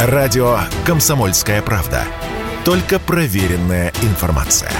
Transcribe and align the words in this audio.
Радио 0.00 0.60
«Комсомольская 0.86 1.60
правда». 1.60 2.04
Только 2.64 3.00
проверенная 3.00 3.92
информация. 4.02 4.70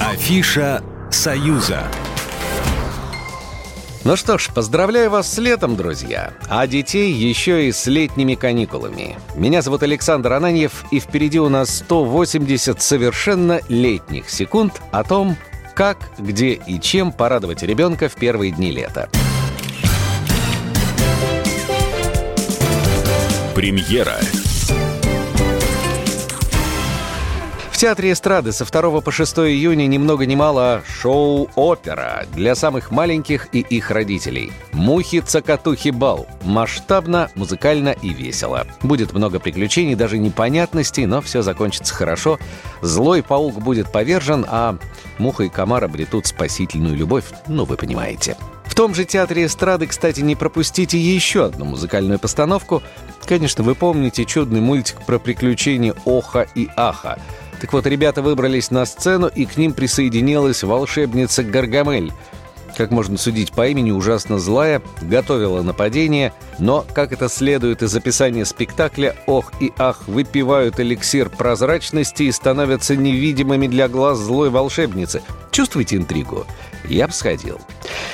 Афиша 0.00 0.82
«Союза». 1.10 1.82
Ну 4.04 4.16
что 4.16 4.38
ж, 4.38 4.48
поздравляю 4.54 5.10
вас 5.10 5.30
с 5.30 5.36
летом, 5.36 5.76
друзья, 5.76 6.32
а 6.48 6.66
детей 6.66 7.12
еще 7.12 7.68
и 7.68 7.72
с 7.72 7.86
летними 7.86 8.36
каникулами. 8.36 9.18
Меня 9.34 9.60
зовут 9.60 9.82
Александр 9.82 10.32
Ананьев, 10.32 10.86
и 10.90 10.98
впереди 10.98 11.38
у 11.38 11.50
нас 11.50 11.80
180 11.80 12.80
совершенно 12.80 13.60
летних 13.68 14.30
секунд 14.30 14.80
о 14.90 15.04
том, 15.04 15.36
как, 15.74 16.10
где 16.18 16.52
и 16.52 16.80
чем 16.80 17.12
порадовать 17.12 17.62
ребенка 17.62 18.08
в 18.08 18.14
первые 18.14 18.52
дни 18.52 18.70
лета. 18.70 19.08
Премьера 23.54 24.16
Театре 27.80 28.12
эстрады 28.12 28.52
со 28.52 28.66
2 28.66 29.00
по 29.00 29.10
6 29.10 29.38
июня 29.38 29.86
ни 29.86 29.96
много 29.96 30.26
ни 30.26 30.34
мало 30.34 30.82
шоу-опера 30.86 32.26
для 32.34 32.54
самых 32.54 32.90
маленьких 32.90 33.48
и 33.54 33.60
их 33.60 33.90
родителей. 33.90 34.52
«Мухи-цокотухи 34.72 35.88
бал». 35.88 36.26
Масштабно, 36.44 37.30
музыкально 37.36 37.96
и 38.02 38.10
весело. 38.10 38.66
Будет 38.82 39.14
много 39.14 39.40
приключений, 39.40 39.94
даже 39.94 40.18
непонятностей, 40.18 41.06
но 41.06 41.22
все 41.22 41.40
закончится 41.40 41.94
хорошо. 41.94 42.38
Злой 42.82 43.22
паук 43.22 43.54
будет 43.62 43.90
повержен, 43.90 44.44
а 44.46 44.76
муха 45.16 45.44
и 45.44 45.48
комар 45.48 45.82
обретут 45.82 46.26
спасительную 46.26 46.94
любовь, 46.94 47.24
ну 47.48 47.64
вы 47.64 47.78
понимаете. 47.78 48.36
В 48.66 48.74
том 48.74 48.94
же 48.94 49.06
театре 49.06 49.46
эстрады, 49.46 49.86
кстати, 49.86 50.20
не 50.20 50.36
пропустите 50.36 50.98
еще 50.98 51.46
одну 51.46 51.64
музыкальную 51.64 52.18
постановку. 52.18 52.82
Конечно, 53.24 53.64
вы 53.64 53.74
помните 53.74 54.26
чудный 54.26 54.60
мультик 54.60 55.00
про 55.06 55.18
приключения 55.18 55.94
Оха 56.04 56.46
и 56.54 56.68
Аха– 56.76 57.18
так 57.60 57.72
вот, 57.74 57.86
ребята 57.86 58.22
выбрались 58.22 58.70
на 58.70 58.86
сцену, 58.86 59.28
и 59.28 59.44
к 59.44 59.56
ним 59.58 59.74
присоединилась 59.74 60.62
волшебница 60.62 61.44
Гаргамель. 61.44 62.12
Как 62.76 62.90
можно 62.90 63.18
судить 63.18 63.52
по 63.52 63.68
имени, 63.68 63.90
ужасно 63.90 64.38
злая, 64.38 64.80
готовила 65.02 65.60
нападение, 65.60 66.32
но, 66.58 66.86
как 66.94 67.12
это 67.12 67.28
следует 67.28 67.82
из 67.82 67.94
описания 67.94 68.46
спектакля, 68.46 69.14
ох 69.26 69.52
и 69.60 69.72
ах 69.76 70.08
выпивают 70.08 70.80
эликсир 70.80 71.28
прозрачности 71.28 72.22
и 72.22 72.32
становятся 72.32 72.96
невидимыми 72.96 73.66
для 73.66 73.88
глаз 73.88 74.18
злой 74.18 74.48
волшебницы. 74.48 75.20
Чувствуете 75.50 75.96
интригу? 75.96 76.46
Я 76.88 77.08
бы 77.08 77.12
сходил. 77.12 77.60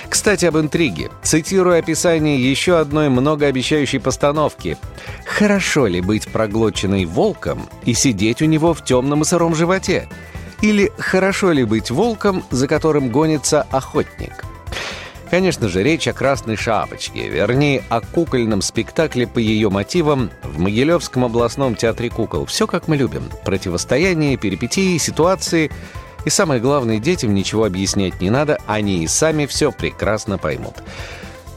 Кстати, 0.08 0.44
об 0.44 0.56
интриге. 0.58 1.10
Цитирую 1.22 1.78
описание 1.78 2.38
еще 2.38 2.78
одной 2.78 3.08
многообещающей 3.08 4.00
постановки. 4.00 4.76
«Хорошо 5.24 5.86
ли 5.86 6.00
быть 6.00 6.28
проглоченной 6.28 7.04
волком 7.04 7.68
и 7.84 7.94
сидеть 7.94 8.42
у 8.42 8.46
него 8.46 8.74
в 8.74 8.84
темном 8.84 9.22
и 9.22 9.24
сыром 9.24 9.54
животе? 9.54 10.08
Или 10.62 10.90
хорошо 10.98 11.52
ли 11.52 11.64
быть 11.64 11.90
волком, 11.90 12.44
за 12.50 12.66
которым 12.68 13.10
гонится 13.10 13.62
охотник?» 13.70 14.44
Конечно 15.30 15.68
же, 15.68 15.82
речь 15.82 16.06
о 16.06 16.12
«Красной 16.12 16.56
шапочке», 16.56 17.28
вернее, 17.28 17.82
о 17.88 18.00
кукольном 18.00 18.62
спектакле 18.62 19.26
по 19.26 19.40
ее 19.40 19.70
мотивам 19.70 20.30
в 20.44 20.60
Могилевском 20.60 21.24
областном 21.24 21.74
театре 21.74 22.10
кукол. 22.10 22.46
Все 22.46 22.68
как 22.68 22.86
мы 22.86 22.96
любим. 22.96 23.24
Противостояние, 23.44 24.36
перипетии, 24.36 24.96
ситуации— 24.98 25.70
и 26.26 26.30
самое 26.30 26.60
главное, 26.60 26.98
детям 26.98 27.32
ничего 27.34 27.64
объяснять 27.64 28.20
не 28.20 28.30
надо, 28.30 28.58
они 28.66 29.04
и 29.04 29.06
сами 29.06 29.46
все 29.46 29.70
прекрасно 29.70 30.38
поймут. 30.38 30.74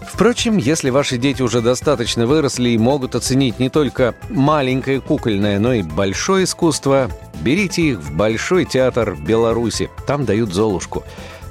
Впрочем, 0.02 0.58
если 0.58 0.92
ваши 0.92 1.18
дети 1.18 1.42
уже 1.42 1.62
достаточно 1.62 2.28
выросли 2.28 2.70
и 2.70 2.78
могут 2.78 3.16
оценить 3.16 3.58
не 3.60 3.70
только 3.70 4.14
маленькое 4.30 5.02
кукольное, 5.02 5.58
но 5.58 5.74
и 5.74 5.82
большое 5.82 6.44
искусство, 6.44 7.10
берите 7.42 7.82
их 7.82 8.00
в 8.00 8.16
Большой 8.16 8.66
театр 8.66 9.16
в 9.16 9.24
Беларуси. 9.24 9.90
Там 10.06 10.26
дают 10.26 10.54
«Золушку». 10.54 11.04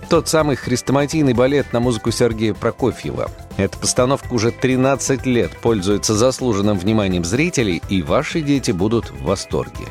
Тот 0.08 0.28
самый 0.28 0.54
хрестоматийный 0.54 1.34
балет 1.34 1.72
на 1.72 1.80
музыку 1.80 2.12
Сергея 2.12 2.54
Прокофьева. 2.54 3.30
Эта 3.56 3.76
постановка 3.76 4.32
уже 4.32 4.52
13 4.52 5.26
лет 5.26 5.58
пользуется 5.60 6.14
заслуженным 6.14 6.78
вниманием 6.78 7.24
зрителей, 7.24 7.82
и 7.88 8.02
ваши 8.02 8.42
дети 8.42 8.70
будут 8.70 9.10
в 9.10 9.24
восторге. 9.24 9.86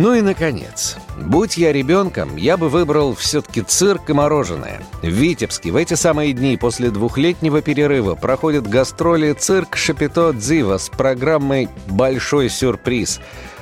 Ну 0.00 0.14
и, 0.14 0.22
наконец, 0.22 0.96
будь 1.18 1.58
я 1.58 1.74
ребенком, 1.74 2.36
я 2.36 2.56
бы 2.56 2.70
выбрал 2.70 3.14
все-таки 3.14 3.60
цирк 3.60 4.08
и 4.08 4.14
мороженое. 4.14 4.80
В 5.02 5.08
Витебске 5.08 5.72
в 5.72 5.76
эти 5.76 5.92
самые 5.92 6.32
дни 6.32 6.56
после 6.56 6.88
двухлетнего 6.88 7.60
перерыва 7.60 8.14
проходит 8.14 8.66
гастроли 8.66 9.34
цирк 9.34 9.76
«Шапито 9.76 10.32
Дзива» 10.32 10.78
с 10.78 10.88
программой 10.88 11.68
«Большой 11.86 12.48
сюрприз». 12.48 13.20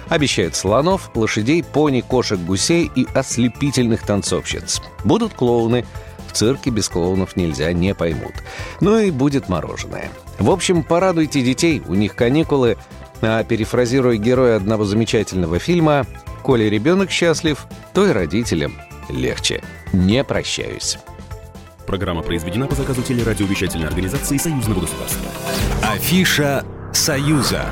Обещают 0.09 0.55
слонов, 0.55 1.11
лошадей, 1.17 1.65
пони, 1.65 2.03
кошек, 2.03 2.39
гусей 2.39 2.89
и 2.95 3.05
ослепительных 3.15 4.07
танцовщиц. 4.07 4.81
Будут 5.03 5.35
клоуны. 5.35 5.85
В 6.29 6.35
цирке 6.35 6.71
без 6.71 6.89
клоунов 6.89 7.35
нельзя, 7.35 7.73
не 7.73 7.97
поймут. 7.97 8.35
Ну 8.81 8.97
и 8.97 9.11
будет 9.11 9.49
мороженое. 9.49 10.09
В 10.39 10.53
общем, 10.53 10.85
порадуйте 10.85 11.41
детей, 11.43 11.83
у 11.89 11.95
них 11.95 12.15
каникулы. 12.15 12.77
А 13.21 13.43
перефразируя 13.45 14.17
героя 14.17 14.57
одного 14.57 14.85
замечательного 14.85 15.59
фильма, 15.59 16.07
Коли 16.43 16.65
ребенок 16.65 17.11
счастлив, 17.11 17.67
то 17.93 18.07
и 18.07 18.13
родителям 18.13 18.73
легче. 19.11 19.63
Не 19.93 20.25
прощаюсь. 20.25 20.99
Программа 21.87 22.23
произведена 22.23 22.67
по 22.67 22.75
заказу 22.75 23.03
телерадиовещательной 23.03 23.89
организации 23.89 24.37
Союзного 24.37 24.81
государства. 24.81 25.31
Афиша 25.83 26.65
«Союза». 26.93 27.67